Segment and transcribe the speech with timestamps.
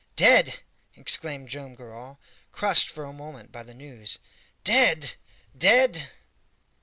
[0.15, 0.61] "Dead!"
[0.95, 2.19] exclaimed Joam Garral,
[2.51, 4.17] crushed for a moment by the news
[4.63, 5.13] "dead!
[5.55, 6.07] dead!"